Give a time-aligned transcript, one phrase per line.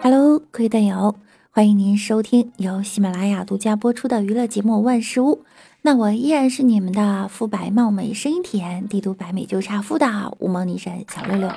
[0.00, 1.16] Hello，各位队友，
[1.50, 5.34] 欢迎您收听由喜马拉雅独家播出的娱乐节目《万事屋》。
[5.82, 10.06] 那我依然是你们的肤白貌美、声音甜、帝都白美就差富的
[10.38, 11.50] 无毛女神小六六。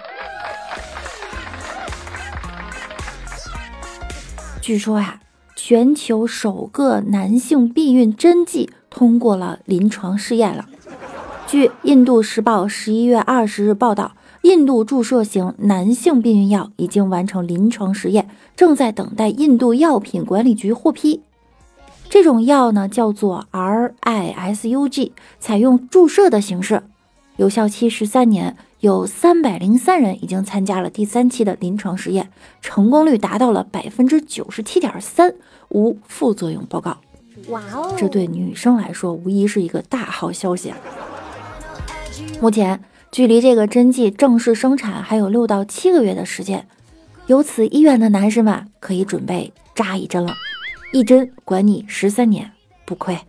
[4.60, 5.22] 据说呀，
[5.56, 10.68] 全球首个男性避孕针剂通过了临床试验了。
[11.46, 14.14] 据《印度时报》十一月二十日报道。
[14.42, 21.22] 印度注射型男性避孕药已经完成临床实验，正在等待印度药品管理局获批。
[22.10, 26.84] 这种药呢叫做 RISUG，采用注射的形式，
[27.38, 32.32] 有效期十三年，有三百零三人已经参加了第三期的临床实验，
[32.62, 35.36] 成功率达到了百分之九十七点三，
[35.70, 36.98] 无副作用报告。
[37.50, 40.74] 哇哦，这对女生来说无疑是一个大好消息。
[42.42, 42.82] 目前。
[43.12, 46.66] 距离这个针剂正式生产还有六到七个月的时间，
[47.28, 50.34] 有此意愿的男士们可以准备扎一针了，
[50.94, 52.50] 一针管你十三年，
[52.86, 53.20] 不亏。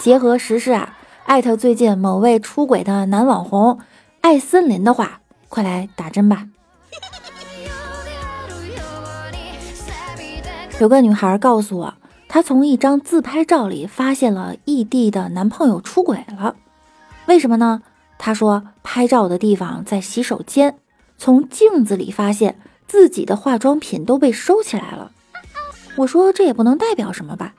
[0.00, 3.78] 结合时事啊，艾特最近某位出轨的男网红
[4.22, 6.48] 艾森林的话，快来打针吧。
[10.80, 11.94] 有个女孩告诉我，
[12.28, 16.56] 她从一张自拍照里发现了异地的男朋友出轨了。
[17.28, 17.82] 为什么呢？
[18.16, 20.78] 他说拍照的地方在洗手间，
[21.18, 25.12] 从镜子里发现自己的化妆品都被收起来了。
[25.96, 27.54] 我说这也不能代表什么吧？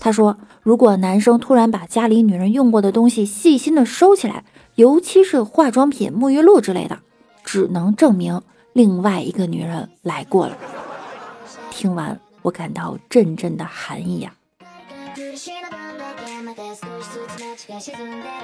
[0.00, 6.98] 他说如果男生突然把家里女人用过的东西细心的收起来，尤其是化妆品、沐浴露之类的，
[7.44, 8.42] 只能证明
[8.72, 10.58] 另外一个女人来过了。
[11.70, 14.34] 听完我感到阵阵的寒意呀。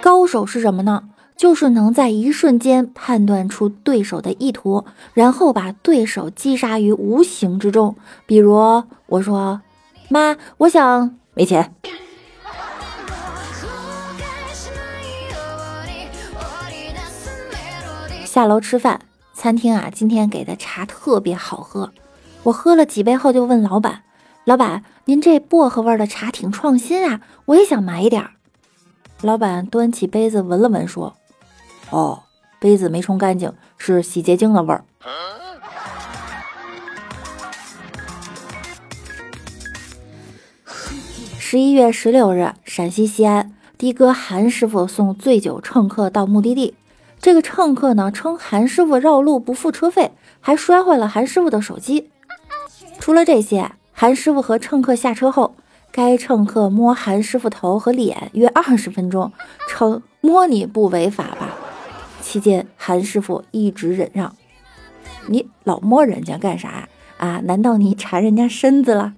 [0.00, 1.10] 高手是什么呢？
[1.36, 7.94] 就是能在一瞬间判断出对手的意图，然后把对手击杀于无形之中。
[8.26, 9.62] 比如我说
[10.10, 11.72] ：“妈，我想没钱。”
[18.24, 19.00] 下楼吃饭，
[19.32, 21.92] 餐厅啊，今天给的茶特别好喝。
[22.44, 24.02] 我喝了几杯后就问老板
[24.44, 28.30] ：“老板，您这薄荷味的茶挺创新啊，我也想买一点。”
[29.22, 31.12] 老板端起杯子闻了闻，说
[31.90, 32.22] ：“哦，
[32.60, 34.84] 杯子没冲干净，是洗洁精的味儿。”
[41.36, 46.76] 十一月十六日，陕西西安，的哥韩师傅送醉酒乘客到目的地。
[47.20, 52.08] 这个乘客呢，称韩师傅绕路不付车费，还摔坏了韩师傅的手机。
[53.00, 55.56] 除了这些，韩师傅和乘客下车后。
[55.98, 59.32] 该乘客摸韩师傅头和脸约二十分钟，
[59.68, 61.56] 称摸你不违法吧？
[62.22, 64.32] 期间，韩师傅一直忍让。
[65.26, 67.40] 你老摸人家干啥啊？
[67.42, 69.14] 难道你馋人家身子了？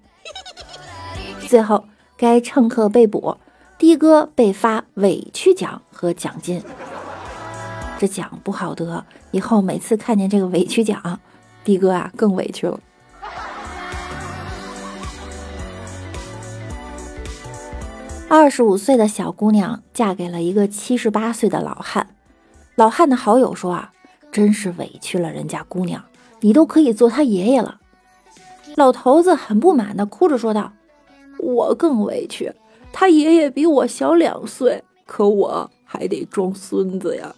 [1.46, 1.84] 最后，
[2.16, 3.36] 该乘客被捕，
[3.76, 6.62] 的哥被发委屈奖和奖金。
[7.98, 11.20] 这奖不好得，以后每次看见这个委屈奖，
[11.62, 12.80] 的哥啊更委屈了。
[18.32, 22.14] 二十五岁的小姑娘嫁给了一个七十八岁的老汉，
[22.76, 23.90] 老汉的好友说啊，
[24.30, 26.04] 真是委屈了人家姑娘，
[26.38, 27.80] 你都可以做他爷爷了。
[28.76, 30.72] 老头子很不满的哭着说道
[31.42, 32.54] ：“我更委屈，
[32.92, 37.34] 他爷爷比我小两岁，可我还得装孙子呀。”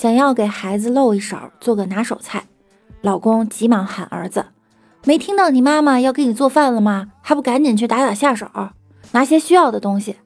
[0.00, 2.44] 想要给孩子露一手，做个拿手菜，
[3.02, 4.46] 老公急忙喊儿子
[5.04, 7.08] ：“没听到你妈妈要给你做饭了吗？
[7.20, 8.48] 还不赶紧去打打下手，
[9.12, 10.16] 拿些需要的东西。”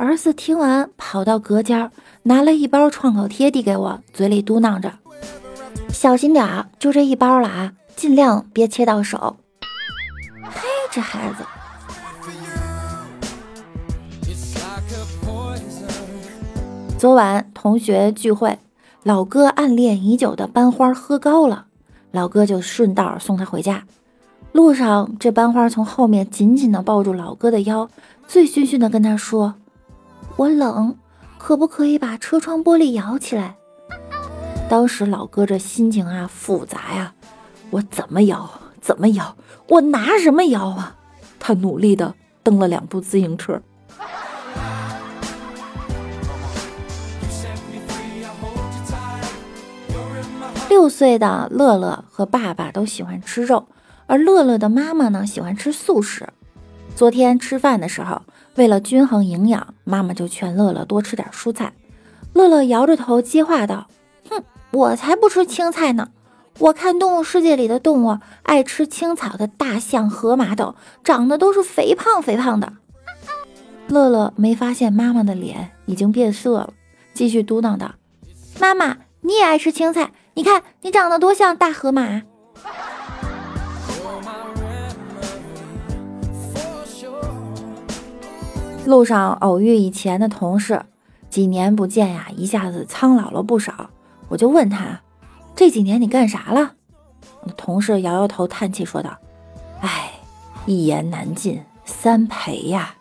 [0.00, 1.90] 儿子听完，跑到隔间
[2.22, 4.90] 拿了一包创口贴递给我，嘴里嘟囔着
[5.92, 9.36] ：“小心点儿，就这一包了啊，尽量别切到手。”
[10.48, 11.44] 嘿，这孩子。
[16.96, 18.58] 昨晚同学聚会。
[19.08, 21.64] 老哥暗恋已久的班花喝高了，
[22.10, 23.84] 老哥就顺道送她回家。
[24.52, 27.88] 路上，这班花从后面紧紧地抱住老哥的腰，
[28.26, 29.54] 醉醺醺地跟他说
[30.36, 30.94] ：“我冷，
[31.38, 33.56] 可不可以把车窗玻璃摇起来？”
[34.68, 37.14] 当时老哥这心情啊复杂呀，
[37.70, 38.46] 我怎么摇？
[38.82, 39.34] 怎么摇？
[39.70, 40.96] 我拿什么摇啊？
[41.40, 43.58] 他努力地蹬了两部自行车。
[50.68, 53.66] 六岁的乐乐和爸爸都喜欢吃肉，
[54.06, 56.28] 而乐乐的妈妈呢喜欢吃素食。
[56.94, 58.20] 昨天吃饭的时候，
[58.56, 61.72] 为了均衡营养，妈妈就劝乐乐多吃点蔬菜。
[62.34, 63.88] 乐乐摇着头接话道
[64.28, 66.10] ：“哼，我才不吃青菜呢！
[66.58, 72.74] 我看动物世界里的动物，爱吃青草的大象、河马等，长得都是肥胖肥胖的。”
[73.88, 76.74] 乐乐没发现妈妈的脸已经变色了，
[77.14, 77.94] 继续嘟囔道
[78.60, 80.12] ：“妈妈，你也爱吃青菜？
[80.38, 82.22] 你看你长得多像大河马。”
[88.86, 90.80] 路上偶遇以前的同事，
[91.28, 93.90] 几年不见呀，一下子苍老了不少。
[94.28, 95.00] 我就问他
[95.56, 96.74] ：“这几年你干啥了？”
[97.58, 99.18] 同事摇摇头，叹气说道
[99.82, 100.12] ：“哎，
[100.66, 102.94] 一言难尽，三陪呀。”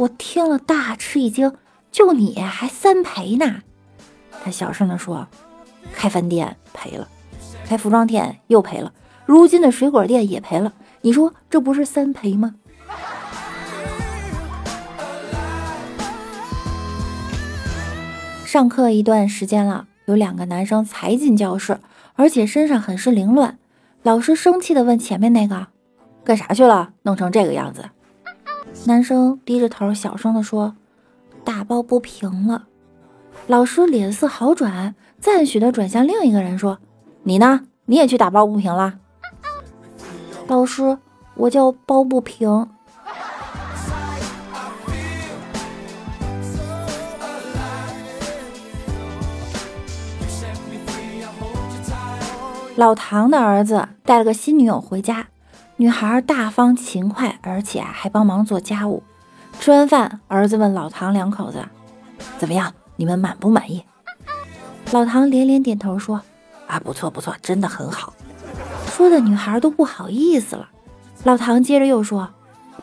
[0.00, 1.54] 我听了大吃一惊，
[1.92, 3.56] 就你还三陪呢？
[4.42, 5.28] 他小声地说
[5.92, 7.08] ：“开饭店赔了，
[7.66, 8.92] 开服装店又赔了，
[9.26, 10.72] 如今的水果店也赔了。
[11.02, 12.54] 你说这不是三赔吗？”
[18.44, 21.78] 上课一段时间了，有两个男生才进教室，
[22.14, 23.58] 而且身上很是凌乱。
[24.02, 25.66] 老师生气的问前面那个
[26.24, 26.92] ：“干啥去了？
[27.02, 27.90] 弄成这个样子？”
[28.86, 30.74] 男生低着头小声的说
[31.44, 32.67] ：“打抱不平了。”
[33.48, 36.78] 老师脸色好转，赞许地转向另一个人说
[37.24, 37.62] ：“你呢？
[37.86, 38.98] 你也去打抱不平了？”
[40.46, 40.98] 老师，
[41.34, 42.68] 我叫包不平。
[52.76, 55.28] 老唐的儿子带了个新女友回家，
[55.76, 59.02] 女孩大方勤快，而且还帮忙做家务。
[59.58, 61.64] 吃完饭，儿子问老唐两口子
[62.36, 62.74] ：“怎么样？
[62.98, 63.82] 你们满不满意？”
[64.92, 66.20] 老唐连连点头说
[66.68, 68.12] ：“啊，不错不错，真的很好。”
[68.92, 70.68] 说的女孩都不好意思了。
[71.24, 72.28] 老唐接着又说：“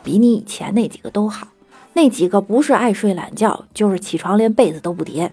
[0.02, 1.48] 比你以前那几个都好，
[1.92, 5.32] 那几个不是爱睡懒觉，就是起床连被子都不叠。”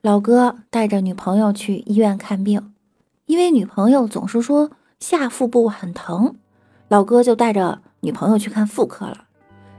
[0.00, 2.72] 老哥带着女朋友去医院看病，
[3.26, 6.36] 因为女朋友总是说下腹部很疼，
[6.88, 9.24] 老哥就带着女朋友去看妇科了。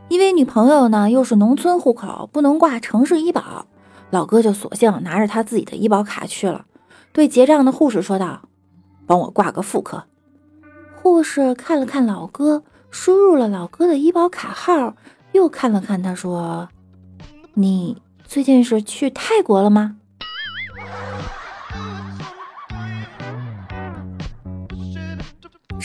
[0.10, 3.68] 因为女朋友呢又是农村户口，不能挂城市医保，
[4.10, 6.66] 老哥就索性拿着他自己的医保卡去了，
[7.12, 8.42] 对结账的护士说道
[9.06, 10.06] ：“帮我挂个妇科。”
[11.02, 14.96] 护士看了看老哥，输入了老哥的医保卡号，
[15.32, 16.70] 又看了看他，说
[17.54, 19.98] ：“你最近是去泰国了吗？”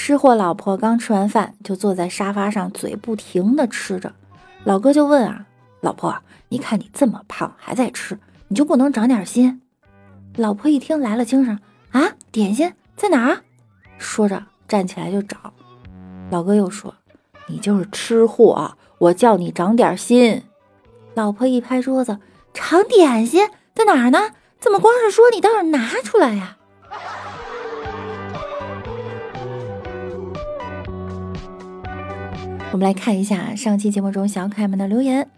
[0.06, 4.12] 吃货老婆刚吃完饭，就坐在沙发上，嘴不停的吃着。
[4.62, 5.46] 老哥就问啊
[5.80, 6.14] ：“老婆，
[6.50, 8.18] 你看你这么胖，还在吃，
[8.48, 9.62] 你就不能长点心？”
[10.36, 11.58] 老婆一听来了精神
[11.92, 13.40] 啊，点心在哪儿？
[13.96, 15.54] 说着站起来就找。
[16.30, 16.94] 老哥又说
[17.48, 20.42] ：“你就是吃货，我叫你长点心。”
[21.16, 22.18] 老婆一拍桌子
[22.52, 24.32] ：“长点心在哪儿呢？
[24.60, 26.58] 怎么光是说你倒是拿出来呀？”
[32.74, 35.30] 我们来看一下上期节目中小可爱们的留言。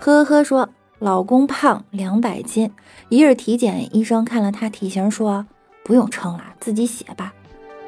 [0.00, 2.70] 呵呵说，老公胖两百斤，
[3.08, 5.46] 一日体检，医生看了他体型，说
[5.82, 7.32] 不用称了，自己写吧。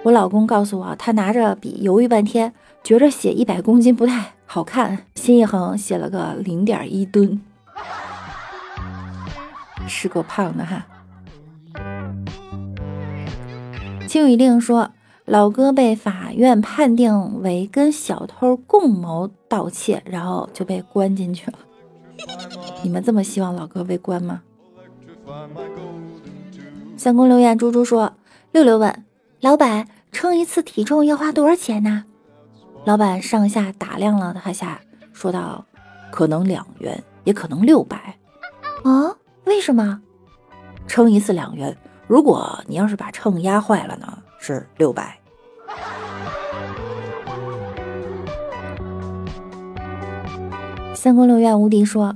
[0.02, 7.38] 我老公告诉我，他拿着笔犹豫半天，觉着写一百公斤不太好看，心一横，写了个零点一吨，
[9.86, 10.86] 是够胖的哈。
[14.08, 14.90] 青雨令说。
[15.26, 21.58] 老哥被法院判定为跟小偷共谋盗窃，然后就被关进去了。
[22.82, 24.42] 你们这么希望老哥被关吗？
[26.96, 28.12] 三公留言，猪猪说
[28.52, 29.04] ：“六六问
[29.40, 32.04] 老板，称一次体重要花多少钱呢？”
[32.86, 34.80] 老板上下打量了他下，
[35.12, 35.66] 说道
[36.12, 38.16] ：“可能两元，也可能六百。”
[38.84, 39.16] 啊？
[39.44, 40.00] 为什么？
[40.86, 44.22] 称一次两元，如果你要是把秤压坏了呢？
[44.46, 45.18] 是六百。
[50.94, 52.14] 三宫六院无敌说，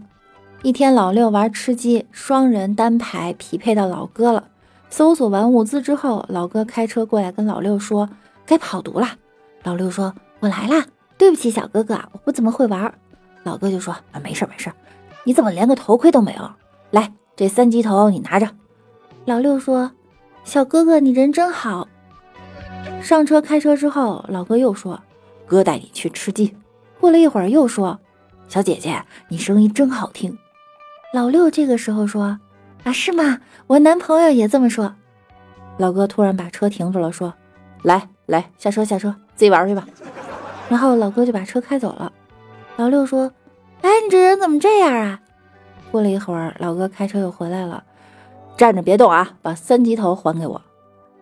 [0.63, 4.45] 一天老六玩吃鸡，双人单排匹配到老哥了。
[4.91, 8.09] 搜索完物资之后，老哥开车过来跟老六说
[8.47, 9.09] ：“该跑毒了。”
[9.65, 10.87] 老六说：“我来啦，
[11.19, 12.95] 对不起小哥哥，我不怎么会玩。”
[13.43, 14.71] 老哥就说：“啊，没事没事，
[15.25, 16.49] 你怎么连个头盔都没有？
[16.93, 18.49] 来，这三级头你拿着。”
[19.27, 19.91] 老六说
[20.45, 21.89] ：“小哥哥，你人真好。”
[23.03, 25.01] 上车开车之后，老哥又说
[25.47, 26.55] ：“哥带你去吃鸡。”
[27.01, 27.99] 过了一会儿又说
[28.47, 30.37] ：“小姐姐，你声音真好听。”
[31.13, 32.39] 老六这个时候说
[32.85, 33.41] ：“啊，是吗？
[33.67, 34.95] 我男朋友也这么说。”
[35.79, 37.33] 老哥突然把车停住了，说
[37.83, 39.89] ：“来来，下车下车，自己玩去吧。”
[40.69, 42.13] 然后老哥就把车开走了。
[42.77, 43.33] 老六说
[43.83, 45.21] ：“哎，你这人怎么这样啊？”
[45.91, 47.83] 过了一会儿，老哥开车又回来了，
[48.57, 50.61] 站着别动啊，把三级头还给我。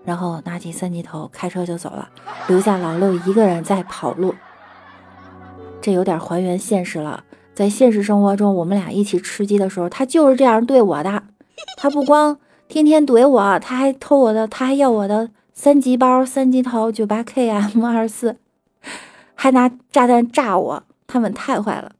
[0.08, 2.08] 然后拿起三级头，开车就走了，
[2.46, 4.34] 留下老六一个人在跑路。
[5.82, 7.22] 这有点还原现实了。
[7.54, 11.24] 在现实生活中，我们俩一起吃鸡的时候，他就是这样对我的。
[11.76, 12.38] 他不光
[12.68, 18.38] 天天怼我，他还偷我的，他还要我的三级包、三级头、九八 K、M 二四，
[19.36, 20.82] 还拿炸弹炸我。
[21.06, 21.92] 他们太坏了。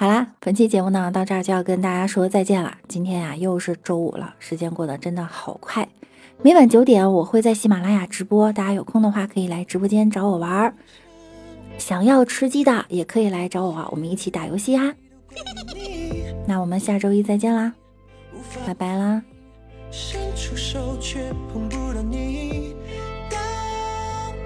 [0.00, 2.72] 好啦，本期节目呢到这儿就要跟大家说再见了。
[2.86, 5.88] 今天呀又是周五了，时间过得真的好快。
[6.40, 10.74] 每晚九点我会在喜马拉雅直播，大家有空的话可以来直播间找我玩儿。
[11.78, 14.94] 想要吃鸡的也可以来找我啊，我们一起打游戏哈。
[16.46, 17.72] 那我们下周一再见啦，
[18.64, 19.20] 拜拜啦。
[19.90, 21.18] 伸出手却
[21.52, 22.76] 碰不到你。
[23.28, 23.40] 当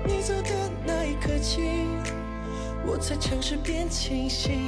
[0.06, 0.49] 你走的
[0.87, 1.61] 那一刻起，
[2.87, 4.59] 我才尝试变清醒。